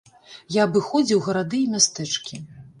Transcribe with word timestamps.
Я 0.55 0.63
абыходзіў 0.69 1.23
гарады 1.29 1.61
і 1.63 1.71
мястэчкі. 1.77 2.45